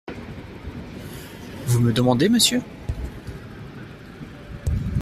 [1.67, 2.59] Vous me demandez, monsieur?